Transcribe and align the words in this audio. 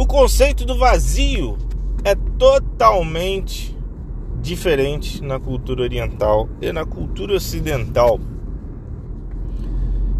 O 0.00 0.06
conceito 0.06 0.64
do 0.64 0.78
vazio 0.78 1.58
é 2.02 2.14
totalmente 2.14 3.76
diferente 4.40 5.22
na 5.22 5.38
cultura 5.38 5.82
oriental 5.82 6.48
e 6.58 6.72
na 6.72 6.86
cultura 6.86 7.34
ocidental. 7.34 8.18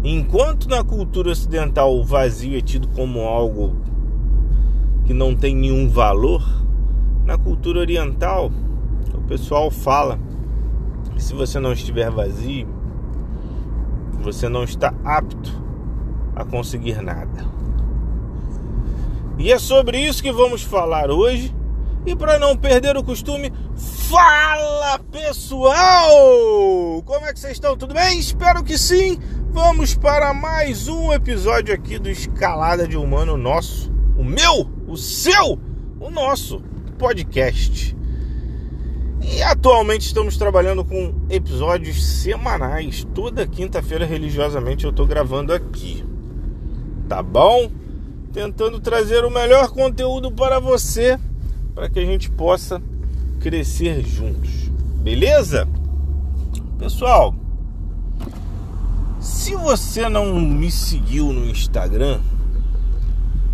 Enquanto 0.03 0.69
na 0.69 0.83
cultura 0.83 1.31
ocidental 1.31 1.97
o 1.97 2.03
vazio 2.03 2.55
é 2.59 2.61
tido 2.61 2.89
como 2.89 3.21
algo 3.21 3.75
que 5.05 5.15
não 5.15 5.35
tem 5.35 5.55
nenhum 5.55 5.89
valor, 5.89 6.47
na 7.25 7.39
cultura 7.39 7.79
oriental 7.79 8.51
o 9.15 9.21
pessoal 9.21 9.71
fala 9.71 10.19
que 11.15 11.23
se 11.23 11.33
você 11.33 11.59
não 11.59 11.73
estiver 11.73 12.11
vazio, 12.11 12.67
você 14.21 14.47
não 14.47 14.63
está 14.63 14.93
apto 15.03 15.51
a 16.35 16.45
conseguir 16.45 17.01
nada. 17.01 17.60
E 19.41 19.51
é 19.51 19.57
sobre 19.57 19.97
isso 19.97 20.21
que 20.21 20.31
vamos 20.31 20.61
falar 20.61 21.09
hoje. 21.09 21.51
E 22.05 22.15
para 22.15 22.37
não 22.37 22.55
perder 22.55 22.95
o 22.95 23.03
costume, 23.03 23.51
fala 24.07 24.99
pessoal! 25.11 27.01
Como 27.03 27.25
é 27.25 27.33
que 27.33 27.39
vocês 27.39 27.53
estão? 27.53 27.75
Tudo 27.75 27.91
bem? 27.91 28.19
Espero 28.19 28.63
que 28.63 28.77
sim. 28.77 29.17
Vamos 29.49 29.95
para 29.95 30.31
mais 30.31 30.87
um 30.87 31.11
episódio 31.11 31.73
aqui 31.73 31.97
do 31.97 32.07
Escalada 32.07 32.87
de 32.87 32.95
Humano 32.95 33.35
nosso, 33.35 33.91
o 34.15 34.23
meu, 34.23 34.69
o 34.87 34.95
seu, 34.95 35.57
o 35.99 36.11
nosso 36.11 36.61
podcast. 36.99 37.97
E 39.23 39.41
atualmente 39.41 40.05
estamos 40.05 40.37
trabalhando 40.37 40.85
com 40.85 41.15
episódios 41.31 42.21
semanais. 42.21 43.07
Toda 43.15 43.47
quinta-feira, 43.47 44.05
religiosamente, 44.05 44.85
eu 44.85 44.91
estou 44.91 45.07
gravando 45.07 45.51
aqui. 45.51 46.05
Tá 47.09 47.23
bom? 47.23 47.80
Tentando 48.33 48.79
trazer 48.79 49.25
o 49.25 49.29
melhor 49.29 49.69
conteúdo 49.69 50.31
para 50.31 50.59
você, 50.59 51.19
para 51.75 51.89
que 51.89 51.99
a 51.99 52.05
gente 52.05 52.29
possa 52.29 52.81
crescer 53.39 54.03
juntos. 54.05 54.69
Beleza? 55.01 55.67
Pessoal, 56.77 57.35
se 59.19 59.55
você 59.55 60.07
não 60.07 60.39
me 60.39 60.71
seguiu 60.71 61.33
no 61.33 61.45
Instagram, 61.45 62.19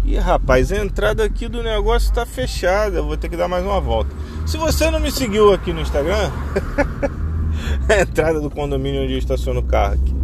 e 0.07 0.15
rapaz, 0.15 0.71
a 0.71 0.77
entrada 0.77 1.25
aqui 1.25 1.49
do 1.49 1.61
negócio 1.61 2.07
está 2.07 2.25
fechada. 2.25 3.01
Vou 3.01 3.17
ter 3.17 3.27
que 3.27 3.35
dar 3.35 3.49
mais 3.49 3.65
uma 3.65 3.81
volta. 3.81 4.09
Se 4.45 4.57
você 4.57 4.89
não 4.89 5.01
me 5.01 5.11
seguiu 5.11 5.51
aqui 5.51 5.73
no 5.73 5.81
Instagram, 5.81 6.31
a 7.89 8.01
entrada 8.01 8.39
do 8.39 8.49
condomínio 8.49 9.03
onde 9.03 9.11
eu 9.11 9.19
estaciono 9.19 9.59
o 9.59 9.63
carro 9.63 9.95
aqui. 9.95 10.15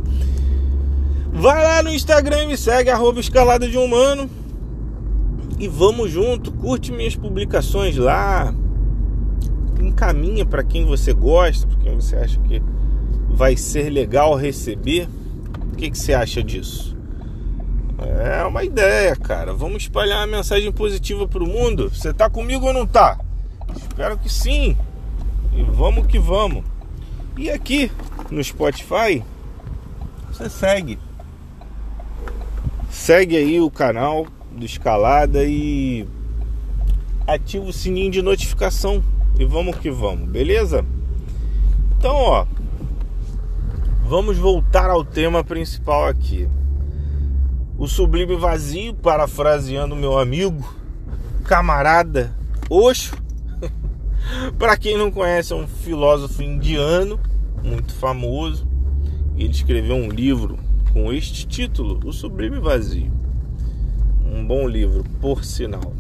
Vai 1.33 1.61
lá 1.61 1.83
no 1.83 1.89
Instagram 1.89 2.43
e 2.43 2.47
me 2.47 2.57
segue, 2.57 2.89
arroba 2.89 3.19
escalada 3.19 3.67
de 3.67 3.77
humano. 3.77 4.29
E 5.64 5.67
vamos 5.69 6.11
junto, 6.11 6.52
curte 6.52 6.92
minhas 6.92 7.16
publicações 7.16 7.95
lá. 7.95 8.53
Encaminha 9.80 10.45
para 10.45 10.61
quem 10.61 10.83
você 10.83 11.14
gosta, 11.14 11.66
para 11.66 11.78
quem 11.78 11.95
você 11.95 12.17
acha 12.17 12.38
que 12.42 12.61
vai 13.30 13.56
ser 13.56 13.89
legal 13.89 14.36
receber. 14.36 15.08
O 15.72 15.78
que, 15.78 15.89
que 15.89 15.97
você 15.97 16.14
acha 16.14 16.44
disso? 16.44 16.97
É 17.97 18.44
uma 18.44 18.66
ideia, 18.66 19.16
cara. 19.16 19.53
Vamos 19.53 19.84
espalhar 19.84 20.19
uma 20.19 20.36
mensagem 20.36 20.69
positiva 20.69 21.30
pro 21.30 21.47
mundo. 21.47 21.88
Você 21.88 22.14
tá 22.14 22.30
comigo 22.30 22.66
ou 22.66 22.73
não 22.73 22.86
tá? 22.86 23.17
Espero 23.73 24.17
que 24.17 24.30
sim. 24.30 24.75
E 25.56 25.64
vamos 25.64 26.08
que 26.08 26.19
vamos. 26.19 26.66
E 27.38 27.50
aqui 27.50 27.89
no 28.30 28.44
Spotify, 28.44 29.23
você 30.28 30.50
segue. 30.50 31.00
Segue 32.89 33.38
aí 33.38 33.61
o 33.61 33.72
canal 33.72 34.28
do 34.55 34.65
Escalada 34.65 35.43
e 35.43 36.07
ativa 37.27 37.65
o 37.65 37.73
sininho 37.73 38.11
de 38.11 38.21
notificação. 38.21 39.03
E 39.37 39.45
vamos 39.45 39.77
que 39.77 39.89
vamos, 39.89 40.29
beleza? 40.29 40.85
Então, 41.97 42.15
ó, 42.15 42.45
vamos 44.05 44.38
voltar 44.38 44.89
ao 44.89 45.03
tema 45.03 45.44
principal 45.44 46.07
aqui. 46.07 46.47
O 47.78 47.88
sublime 47.88 48.35
vazio, 48.35 48.94
parafraseando 48.94 49.95
meu 49.95 50.19
amigo, 50.19 50.63
camarada 51.44 52.35
Osho. 52.69 53.16
Para 54.59 54.78
quem 54.78 54.97
não 54.97 55.11
conhece, 55.11 55.51
é 55.53 55.55
um 55.55 55.67
filósofo 55.67 56.44
indiano 56.44 57.19
muito 57.63 57.94
famoso. 57.95 58.67
Ele 59.35 59.49
escreveu 59.49 59.95
um 59.95 60.09
livro 60.09 60.59
com 60.91 61.11
este 61.11 61.47
título, 61.47 61.99
O 62.05 62.13
Sublime 62.13 62.59
Vazio. 62.59 63.22
Um 64.33 64.44
bom 64.47 64.67
livro, 64.67 65.03
por 65.21 65.45
sinal. 65.45 65.94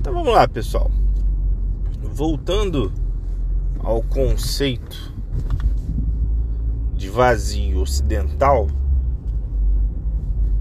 Então 0.00 0.12
vamos 0.12 0.34
lá, 0.34 0.48
pessoal. 0.48 0.90
Voltando 2.02 2.92
ao 3.78 4.02
conceito 4.02 5.14
de 6.96 7.08
vazio 7.08 7.82
ocidental, 7.82 8.66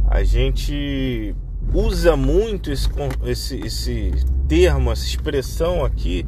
a 0.07 0.23
gente 0.23 1.35
usa 1.73 2.15
muito 2.15 2.71
esse, 2.71 2.87
esse, 3.25 3.55
esse 3.57 4.11
termo, 4.47 4.91
essa 4.91 5.05
expressão 5.05 5.83
aqui, 5.83 6.23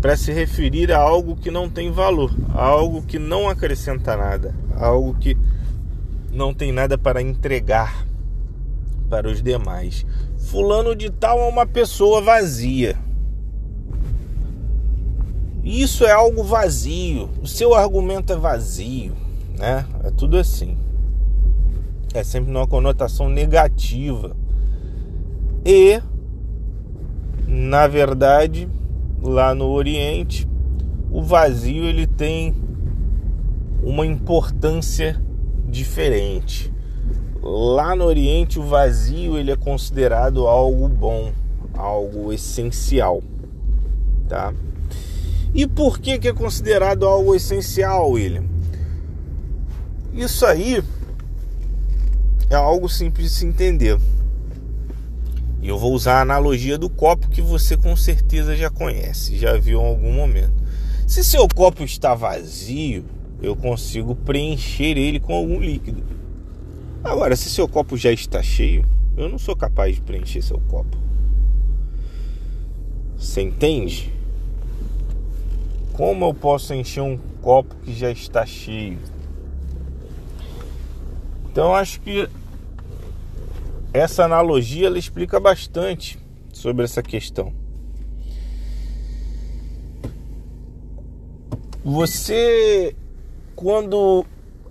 para 0.00 0.16
se 0.16 0.32
referir 0.32 0.90
a 0.90 0.98
algo 0.98 1.36
que 1.36 1.50
não 1.52 1.70
tem 1.70 1.92
valor, 1.92 2.34
a 2.52 2.64
algo 2.64 3.02
que 3.02 3.20
não 3.20 3.48
acrescenta 3.48 4.16
nada, 4.16 4.52
a 4.74 4.86
algo 4.86 5.14
que 5.14 5.38
não 6.32 6.52
tem 6.52 6.72
nada 6.72 6.98
para 6.98 7.22
entregar 7.22 8.04
para 9.14 9.28
os 9.28 9.42
demais. 9.42 10.06
Fulano 10.36 10.94
de 10.94 11.10
tal 11.10 11.38
é 11.38 11.48
uma 11.48 11.66
pessoa 11.66 12.20
vazia. 12.20 12.96
Isso 15.62 16.04
é 16.04 16.12
algo 16.12 16.42
vazio. 16.42 17.30
O 17.42 17.46
seu 17.46 17.74
argumento 17.74 18.32
é 18.32 18.36
vazio, 18.36 19.14
né? 19.58 19.86
É 20.02 20.10
tudo 20.10 20.36
assim 20.36 20.76
é 22.14 22.22
sempre 22.22 22.52
numa 22.52 22.66
conotação 22.66 23.28
negativa. 23.28 24.36
E, 25.66 26.00
na 27.46 27.88
verdade, 27.88 28.68
lá 29.20 29.52
no 29.52 29.66
Oriente, 29.66 30.48
o 31.10 31.20
vazio 31.20 31.84
ele 31.84 32.06
tem 32.06 32.54
uma 33.82 34.06
importância 34.06 35.20
diferente. 35.66 36.72
Lá 37.46 37.94
no 37.94 38.06
Oriente, 38.06 38.58
o 38.58 38.62
vazio 38.62 39.36
ele 39.36 39.50
é 39.50 39.56
considerado 39.56 40.46
algo 40.48 40.88
bom, 40.88 41.30
algo 41.74 42.32
essencial, 42.32 43.22
tá? 44.26 44.54
E 45.52 45.66
por 45.66 45.98
que 45.98 46.18
que 46.18 46.28
é 46.28 46.32
considerado 46.32 47.06
algo 47.06 47.34
essencial, 47.34 48.12
William? 48.12 48.44
Isso 50.14 50.46
aí 50.46 50.82
é 52.48 52.54
algo 52.54 52.88
simples 52.88 53.32
de 53.32 53.36
se 53.36 53.46
entender. 53.46 53.98
E 55.60 55.68
eu 55.68 55.78
vou 55.78 55.92
usar 55.92 56.14
a 56.14 56.22
analogia 56.22 56.78
do 56.78 56.88
copo 56.88 57.28
que 57.28 57.42
você 57.42 57.76
com 57.76 57.94
certeza 57.94 58.56
já 58.56 58.70
conhece, 58.70 59.36
já 59.36 59.54
viu 59.58 59.82
em 59.82 59.86
algum 59.86 60.12
momento. 60.14 60.54
Se 61.06 61.22
seu 61.22 61.46
copo 61.46 61.84
está 61.84 62.14
vazio, 62.14 63.04
eu 63.42 63.54
consigo 63.54 64.16
preencher 64.16 64.96
ele 64.96 65.20
com 65.20 65.34
algum 65.34 65.60
líquido. 65.60 66.23
Agora, 67.04 67.36
se 67.36 67.50
seu 67.50 67.68
copo 67.68 67.98
já 67.98 68.10
está 68.10 68.42
cheio, 68.42 68.82
eu 69.14 69.28
não 69.28 69.38
sou 69.38 69.54
capaz 69.54 69.94
de 69.94 70.00
preencher 70.00 70.40
seu 70.40 70.58
copo. 70.58 70.96
Você 73.14 73.42
entende? 73.42 74.10
Como 75.92 76.24
eu 76.24 76.32
posso 76.32 76.72
encher 76.72 77.02
um 77.02 77.18
copo 77.42 77.76
que 77.84 77.92
já 77.92 78.10
está 78.10 78.46
cheio? 78.46 78.98
Então 81.44 81.74
acho 81.74 82.00
que 82.00 82.26
essa 83.92 84.24
analogia 84.24 84.86
ela 84.86 84.98
explica 84.98 85.38
bastante 85.38 86.18
sobre 86.54 86.84
essa 86.84 87.02
questão. 87.02 87.52
Você 91.84 92.96
quando 93.54 94.24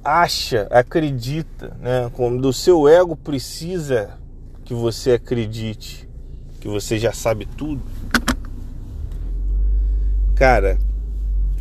acha, 0.03 0.67
acredita, 0.69 1.77
né, 1.79 2.11
quando 2.13 2.45
o 2.45 2.53
seu 2.53 2.87
ego 2.87 3.15
precisa 3.15 4.17
que 4.65 4.73
você 4.73 5.13
acredite 5.13 6.09
que 6.59 6.67
você 6.67 6.97
já 6.97 7.11
sabe 7.11 7.45
tudo, 7.45 7.81
cara, 10.35 10.77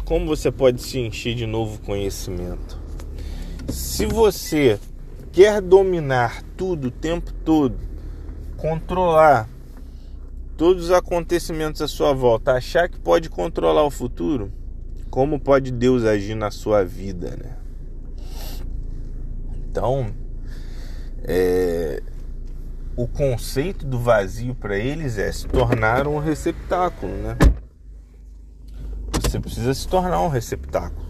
como 0.05 0.27
você 0.27 0.51
pode 0.51 0.81
se 0.81 0.99
encher 0.99 1.35
de 1.35 1.47
novo 1.47 1.81
conhecimento? 1.81 2.79
Se 3.69 4.07
você 4.07 4.79
quer 5.33 5.61
dominar 5.61 6.43
tudo 6.57 6.89
o 6.89 6.91
tempo 6.91 7.33
todo, 7.45 7.77
controlar 8.57 9.49
todos 10.57 10.85
os 10.85 10.91
acontecimentos 10.91 11.83
à 11.83 11.89
sua 11.89 12.13
volta, 12.13 12.53
achar 12.53 12.89
que 12.89 12.99
pode 12.99 13.29
controlar 13.29 13.85
o 13.85 13.91
futuro, 13.91 14.53
como 15.11 15.41
pode 15.41 15.73
Deus 15.73 16.05
agir 16.05 16.35
na 16.35 16.51
sua 16.51 16.85
vida, 16.85 17.31
né? 17.31 17.62
Então, 19.73 20.13
é, 21.25 22.03
o 22.95 23.09
conceito 23.09 23.87
do 23.87 23.99
vazio 23.99 24.55
para 24.55 24.77
eles 24.77 25.17
é 25.17 25.33
se 25.33 25.49
tornar 25.49 26.07
um 26.07 26.19
receptáculo, 26.19 27.11
né? 27.11 27.39
Você 29.19 29.41
precisa 29.41 29.73
se 29.73 29.89
tornar 29.89 30.21
um 30.21 30.29
receptáculo. 30.29 31.07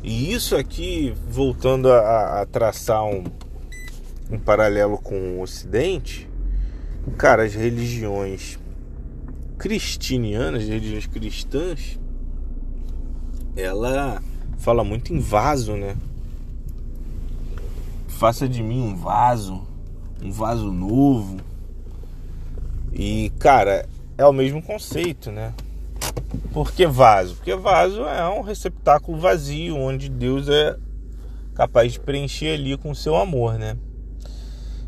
E 0.00 0.32
isso 0.32 0.54
aqui, 0.54 1.12
voltando 1.28 1.90
a, 1.90 2.42
a 2.42 2.46
traçar 2.46 3.04
um, 3.04 3.24
um 4.30 4.38
paralelo 4.38 4.96
com 4.96 5.16
o 5.32 5.42
Ocidente, 5.42 6.30
cara, 7.18 7.42
as 7.42 7.52
religiões 7.52 8.60
cristinianas, 9.58 10.62
as 10.62 10.68
religiões 10.68 11.08
cristãs, 11.08 11.98
ela 13.56 14.22
fala 14.56 14.84
muito 14.84 15.12
em 15.12 15.18
vaso, 15.18 15.72
né? 15.72 15.96
Faça 18.24 18.48
de 18.48 18.62
mim 18.62 18.80
um 18.80 18.96
vaso, 18.96 19.66
um 20.22 20.32
vaso 20.32 20.72
novo. 20.72 21.36
E, 22.90 23.30
cara, 23.38 23.86
é 24.16 24.24
o 24.24 24.32
mesmo 24.32 24.62
conceito, 24.62 25.30
né? 25.30 25.52
Por 26.50 26.72
que 26.72 26.86
vaso? 26.86 27.34
Porque 27.34 27.54
vaso 27.54 28.00
é 28.04 28.26
um 28.30 28.40
receptáculo 28.40 29.18
vazio 29.18 29.76
onde 29.76 30.08
Deus 30.08 30.48
é 30.48 30.74
capaz 31.54 31.92
de 31.92 32.00
preencher 32.00 32.54
ali 32.54 32.78
com 32.78 32.92
o 32.92 32.94
seu 32.94 33.14
amor, 33.14 33.58
né? 33.58 33.76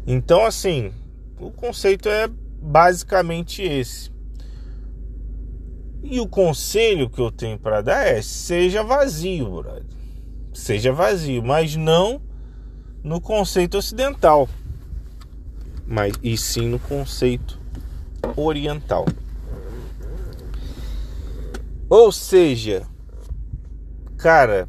Então, 0.06 0.46
assim, 0.46 0.90
o 1.38 1.50
conceito 1.50 2.08
é 2.08 2.30
basicamente 2.62 3.60
esse. 3.60 4.10
E 6.02 6.18
o 6.20 6.26
conselho 6.26 7.10
que 7.10 7.20
eu 7.20 7.30
tenho 7.30 7.58
para 7.58 7.82
dar 7.82 8.06
é: 8.06 8.22
seja 8.22 8.82
vazio, 8.82 9.60
brother. 9.60 9.84
Seja 10.54 10.90
vazio, 10.90 11.42
mas 11.42 11.76
não 11.76 12.24
no 13.06 13.20
conceito 13.20 13.78
ocidental, 13.78 14.48
mas 15.86 16.12
e 16.24 16.36
sim 16.36 16.68
no 16.68 16.80
conceito 16.80 17.56
oriental. 18.36 19.06
Ou 21.88 22.10
seja, 22.10 22.84
cara, 24.18 24.68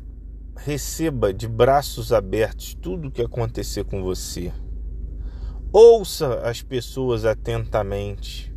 receba 0.55 1.33
de 1.33 1.47
braços 1.47 2.13
abertos 2.13 2.75
tudo 2.75 3.07
o 3.07 3.11
que 3.11 3.23
acontecer 3.23 3.85
com 3.85 4.03
você. 4.03 4.53
Ouça 5.73 6.41
as 6.41 6.61
pessoas 6.61 7.25
atentamente, 7.25 8.53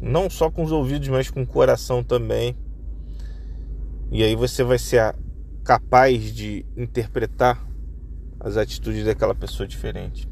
não 0.00 0.28
só 0.28 0.50
com 0.50 0.64
os 0.64 0.72
ouvidos, 0.72 1.06
mas 1.06 1.30
com 1.30 1.42
o 1.42 1.46
coração 1.46 2.02
também. 2.02 2.56
E 4.10 4.24
aí 4.24 4.34
você 4.34 4.64
vai 4.64 4.76
ser 4.80 5.14
capaz 5.62 6.34
de 6.34 6.66
interpretar 6.76 7.64
as 8.40 8.56
atitudes 8.56 9.04
daquela 9.04 9.34
pessoa 9.34 9.66
diferente. 9.66 10.28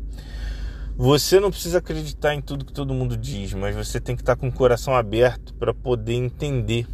Você 0.97 1.41
não 1.41 1.51
precisa 1.51 1.79
acreditar 1.79 2.35
em 2.35 2.41
tudo 2.41 2.65
que 2.65 2.73
todo 2.73 2.95
mundo 2.95 3.17
diz, 3.17 3.53
mas 3.53 3.75
você 3.75 4.01
tem 4.01 4.15
que 4.15 4.23
estar 4.23 4.37
com 4.37 4.49
o 4.49 4.53
coração 4.53 4.95
aberto 4.95 5.53
para 5.55 5.75
poder 5.75 6.15
entender 6.15 6.87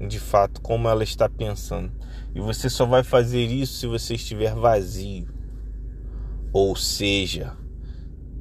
de 0.00 0.18
fato 0.18 0.60
como 0.60 0.88
ela 0.88 1.04
está 1.04 1.28
pensando. 1.28 1.92
E 2.34 2.40
você 2.40 2.70
só 2.70 2.86
vai 2.86 3.02
fazer 3.02 3.44
isso 3.44 3.74
se 3.74 3.86
você 3.86 4.14
estiver 4.14 4.54
vazio. 4.54 5.28
Ou 6.52 6.74
seja, 6.74 7.52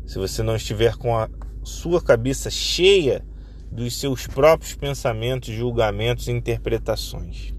se 0.06 0.18
você 0.18 0.42
não 0.42 0.56
estiver 0.56 0.96
com 0.96 1.18
a 1.18 1.30
sua 1.64 2.02
cabeça 2.02 2.50
cheia 2.50 3.26
dos 3.72 4.00
seus 4.00 4.28
próprios 4.28 4.76
pensamentos, 4.76 5.54
julgamentos 5.54 6.28
e 6.28 6.32
interpretações. 6.32 7.54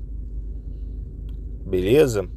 Beleza? 1.66 2.28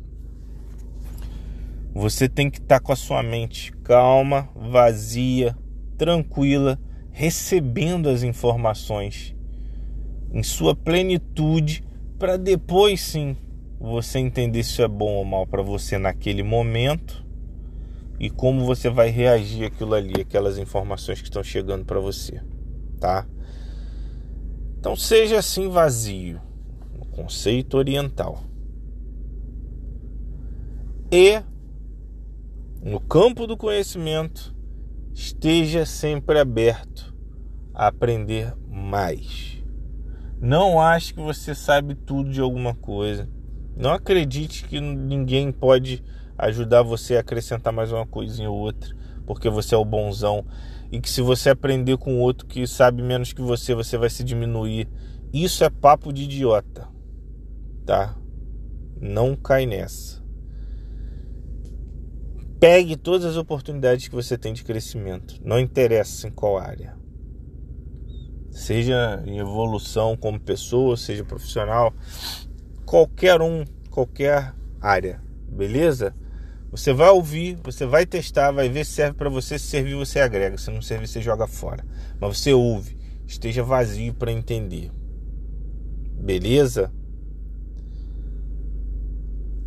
Você 1.94 2.30
tem 2.30 2.50
que 2.50 2.59
estar 2.59 2.80
com 2.80 2.91
a 2.91 2.95
sua 2.95 3.24
mente 3.24 3.71
calma, 3.83 4.50
vazia, 4.56 5.57
tranquila, 5.97 6.80
recebendo 7.12 8.07
as 8.07 8.24
informações 8.24 9.36
em 10.31 10.44
sua 10.44 10.75
plenitude, 10.75 11.83
para 12.19 12.38
depois 12.38 13.01
sim 13.01 13.36
você 13.80 14.19
entender 14.19 14.63
se 14.63 14.81
é 14.81 14.88
bom 14.88 15.15
ou 15.15 15.25
mal 15.25 15.47
para 15.47 15.62
você 15.62 15.97
naquele 15.97 16.44
momento 16.44 17.25
e 18.19 18.30
como 18.30 18.65
você 18.65 18.89
vai 18.89 19.09
reagir 19.09 19.65
aquilo 19.65 19.94
ali, 19.94 20.21
aquelas 20.21 20.57
informações 20.57 21.19
que 21.19 21.27
estão 21.27 21.41
chegando 21.41 21.86
para 21.86 22.00
você, 22.00 22.41
tá? 23.00 23.25
Então 24.77 24.95
seja 24.95 25.39
assim 25.39 25.69
vazio, 25.69 26.39
conceito 27.12 27.77
oriental. 27.77 28.44
E 31.12 31.41
no 32.81 33.00
campo 33.00 33.46
do 33.46 33.58
conhecimento, 33.58 34.56
esteja 35.14 35.86
sempre 35.86 36.40
aberto 36.40 37.14
a 37.74 37.88
aprender 37.88 38.56
mais. 38.70 39.62
Não 40.40 40.80
ache 40.80 41.14
que 41.14 41.20
você 41.20 41.54
sabe 41.54 41.94
tudo 41.94 42.31
de 42.31 42.40
alguma 42.40 42.74
coisa. 42.74 43.30
Não 43.76 43.92
acredite 43.92 44.64
que 44.64 44.80
ninguém 44.80 45.52
pode 45.52 46.02
ajudar 46.38 46.81
você 46.81 47.18
a 47.18 47.20
acrescentar 47.20 47.74
mais 47.74 47.92
uma 47.92 48.08
coisinha 48.08 48.50
ou 48.50 48.58
outra, 48.58 48.96
porque 49.25 49.50
você 49.50 49.75
é 49.75 49.78
o 49.78 49.84
bonzão. 49.84 50.46
E 50.90 51.02
que 51.02 51.10
se 51.10 51.22
você 51.22 51.50
aprender 51.50 51.98
com 51.98 52.20
outro 52.20 52.48
que 52.48 52.66
sabe 52.66 53.04
menos 53.04 53.34
que 53.34 53.42
você, 53.42 53.75
você 53.75 53.98
vai 53.98 54.10
se 54.10 54.24
diminuir. 54.24 54.88
Isso 55.34 55.66
é 55.66 55.70
papo 55.70 56.14
de 56.14 56.24
idiota. 56.24 56.88
Tá? 57.86 58.16
Não 59.00 59.36
cai 59.36 59.66
nessa. 59.66 60.19
Pegue 62.60 62.98
todas 62.98 63.26
as 63.26 63.38
oportunidades 63.38 64.08
que 64.08 64.16
você 64.16 64.38
tem 64.38 64.54
de 64.54 64.64
crescimento. 64.64 65.36
Não 65.44 65.60
interessa 65.60 66.28
em 66.28 66.32
qual 66.32 66.58
área 66.58 67.00
seja 68.60 69.24
em 69.26 69.40
evolução 69.40 70.18
como 70.18 70.40
pessoa, 70.40 70.98
seja 70.98 71.24
profissional, 71.24 71.94
qualquer 72.86 73.42
um, 73.42 73.64
qualquer 73.90 74.54
área, 74.82 75.22
beleza? 75.48 76.14
Você 76.72 76.94
vai 76.94 77.10
ouvir, 77.10 77.58
você 77.64 77.86
vai 77.86 78.06
testar, 78.06 78.52
vai 78.52 78.70
ver 78.70 78.86
se 78.86 78.92
serve 78.92 79.18
para 79.18 79.30
você, 79.30 79.58
se 79.58 79.66
servir 79.66 79.96
você 79.96 80.20
agrega, 80.20 80.58
se 80.58 80.70
não 80.70 80.82
servir 80.82 81.08
você 81.08 81.22
joga 81.22 81.48
fora. 81.48 81.84
Mas 82.20 82.38
você 82.38 82.54
ouve, 82.54 82.96
esteja 83.26 83.64
vazio 83.64 84.14
para 84.14 84.32
entender. 84.32 84.92
Beleza? 86.22 86.92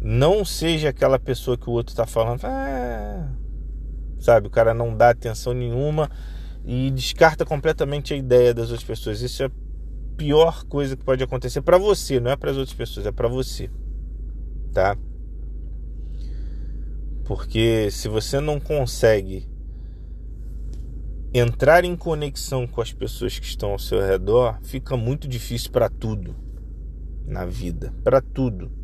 Não 0.05 0.45
seja 0.45 0.89
aquela 0.89 1.19
pessoa 1.19 1.57
que 1.57 1.71
o 1.71 1.73
outro 1.73 1.93
está 1.93 2.05
falando, 2.05 2.41
ah, 2.45 3.31
sabe, 4.19 4.49
o 4.49 4.51
cara 4.51 4.75
não 4.75 4.97
dá 4.97 5.11
atenção 5.11 5.53
nenhuma 5.53 6.11
e 6.65 6.91
descarta 6.91 7.45
completamente 7.45 8.13
a 8.13 8.17
ideia 8.17 8.53
das 8.53 8.71
outras 8.71 8.85
pessoas. 8.85 9.21
Isso 9.21 9.45
é 9.45 9.47
a 9.47 9.51
pior 10.17 10.65
coisa 10.65 10.97
que 10.97 11.05
pode 11.05 11.23
acontecer 11.23 11.63
para 11.63 11.79
você, 11.79 12.19
não 12.19 12.33
é 12.33 12.37
para 12.37 12.51
as 12.51 12.57
outras 12.57 12.77
pessoas, 12.77 13.07
é 13.07 13.13
para 13.13 13.29
você. 13.29 13.71
Tá? 14.73 14.97
Porque 17.25 17.89
se 17.93 18.09
você 18.09 18.41
não 18.41 18.59
consegue 18.59 19.49
entrar 21.33 21.85
em 21.85 21.97
conexão 21.97 22.67
com 22.67 22.81
as 22.81 22.93
pessoas 22.93 23.39
que 23.39 23.47
estão 23.47 23.71
ao 23.71 23.79
seu 23.79 24.01
redor, 24.01 24.59
fica 24.63 24.97
muito 24.97 25.29
difícil 25.29 25.71
para 25.71 25.89
tudo 25.89 26.35
na 27.25 27.47
vida, 27.47 27.95
para 28.03 28.21
tudo. 28.21 28.82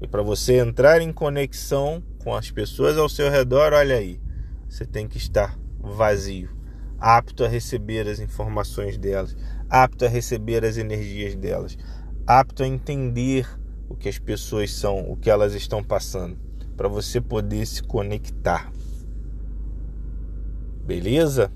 E 0.00 0.06
para 0.06 0.22
você 0.22 0.58
entrar 0.58 1.00
em 1.00 1.12
conexão 1.12 2.02
com 2.22 2.34
as 2.34 2.50
pessoas 2.50 2.96
ao 2.96 3.08
seu 3.08 3.30
redor, 3.30 3.72
olha 3.72 3.96
aí, 3.96 4.20
você 4.68 4.84
tem 4.84 5.08
que 5.08 5.18
estar 5.18 5.58
vazio 5.80 6.58
apto 6.98 7.44
a 7.44 7.48
receber 7.48 8.08
as 8.08 8.18
informações 8.18 8.98
delas, 8.98 9.36
apto 9.70 10.04
a 10.04 10.08
receber 10.08 10.64
as 10.64 10.76
energias 10.76 11.34
delas, 11.36 11.78
apto 12.26 12.62
a 12.62 12.66
entender 12.66 13.46
o 13.88 13.94
que 13.94 14.08
as 14.08 14.18
pessoas 14.18 14.72
são, 14.72 15.10
o 15.10 15.16
que 15.16 15.30
elas 15.30 15.54
estão 15.54 15.82
passando, 15.82 16.36
para 16.76 16.88
você 16.88 17.20
poder 17.20 17.64
se 17.66 17.82
conectar. 17.82 18.70
Beleza? 20.84 21.52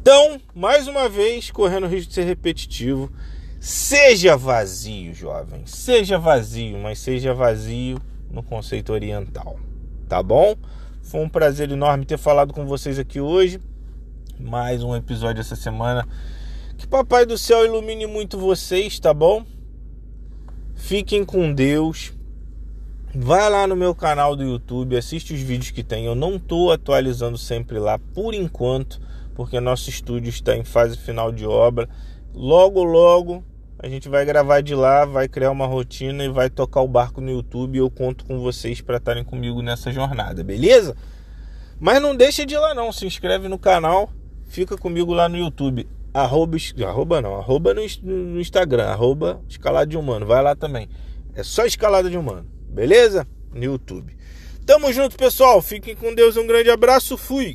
Então, 0.00 0.40
mais 0.54 0.86
uma 0.86 1.08
vez, 1.08 1.50
correndo 1.50 1.84
o 1.84 1.88
risco 1.88 2.08
de 2.08 2.14
ser 2.14 2.24
repetitivo, 2.24 3.10
seja 3.60 4.36
vazio, 4.36 5.14
jovem. 5.14 5.62
Seja 5.66 6.18
vazio, 6.18 6.78
mas 6.78 6.98
seja 6.98 7.34
vazio 7.34 8.00
no 8.30 8.42
conceito 8.42 8.92
oriental. 8.92 9.58
Tá 10.08 10.22
bom? 10.22 10.54
Foi 11.02 11.20
um 11.20 11.28
prazer 11.28 11.70
enorme 11.70 12.04
ter 12.04 12.18
falado 12.18 12.52
com 12.52 12.66
vocês 12.66 12.98
aqui 12.98 13.20
hoje. 13.20 13.60
Mais 14.38 14.82
um 14.82 14.94
episódio 14.94 15.40
essa 15.40 15.56
semana. 15.56 16.06
Que 16.76 16.86
Papai 16.86 17.26
do 17.26 17.36
Céu 17.36 17.64
ilumine 17.64 18.06
muito 18.06 18.38
vocês, 18.38 19.00
tá 19.00 19.12
bom? 19.12 19.44
Fiquem 20.74 21.24
com 21.24 21.52
Deus. 21.52 22.12
Vai 23.14 23.50
lá 23.50 23.66
no 23.66 23.74
meu 23.74 23.94
canal 23.94 24.36
do 24.36 24.44
YouTube, 24.44 24.96
assiste 24.96 25.32
os 25.32 25.40
vídeos 25.40 25.70
que 25.70 25.82
tem. 25.82 26.04
Eu 26.04 26.14
não 26.14 26.36
estou 26.36 26.70
atualizando 26.70 27.36
sempre 27.36 27.78
lá 27.78 27.98
por 27.98 28.32
enquanto, 28.34 29.00
porque 29.34 29.58
nosso 29.58 29.90
estúdio 29.90 30.28
está 30.28 30.54
em 30.54 30.62
fase 30.62 30.96
final 30.96 31.32
de 31.32 31.46
obra. 31.46 31.88
Logo, 32.40 32.84
logo 32.84 33.44
a 33.80 33.88
gente 33.88 34.08
vai 34.08 34.24
gravar 34.24 34.60
de 34.60 34.72
lá, 34.72 35.04
vai 35.04 35.26
criar 35.26 35.50
uma 35.50 35.66
rotina 35.66 36.24
e 36.24 36.28
vai 36.28 36.48
tocar 36.48 36.80
o 36.80 36.86
barco 36.86 37.20
no 37.20 37.32
YouTube. 37.32 37.78
Eu 37.78 37.90
conto 37.90 38.24
com 38.24 38.38
vocês 38.38 38.80
para 38.80 38.98
estarem 38.98 39.24
comigo 39.24 39.60
nessa 39.60 39.90
jornada, 39.90 40.44
beleza? 40.44 40.96
Mas 41.80 42.00
não 42.00 42.14
deixa 42.14 42.46
de 42.46 42.54
ir 42.54 42.58
lá 42.58 42.76
não, 42.76 42.92
se 42.92 43.04
inscreve 43.04 43.48
no 43.48 43.58
canal, 43.58 44.12
fica 44.46 44.78
comigo 44.78 45.12
lá 45.12 45.28
no 45.28 45.36
YouTube. 45.36 45.88
Arroba, 46.14 46.56
arroba 46.86 47.20
não, 47.20 47.34
arroba 47.34 47.74
no, 47.74 47.82
no 48.04 48.40
Instagram, 48.40 48.84
arroba 48.84 49.40
escalada 49.48 49.86
de 49.86 49.96
humano, 49.96 50.24
vai 50.24 50.40
lá 50.40 50.54
também. 50.54 50.88
É 51.34 51.42
só 51.42 51.66
escalada 51.66 52.08
de 52.08 52.16
humano, 52.16 52.46
beleza? 52.68 53.26
No 53.52 53.64
YouTube. 53.64 54.16
Tamo 54.64 54.92
junto, 54.92 55.16
pessoal. 55.16 55.62
Fiquem 55.62 55.96
com 55.96 56.14
Deus. 56.14 56.36
Um 56.36 56.46
grande 56.46 56.68
abraço. 56.68 57.16
Fui. 57.16 57.46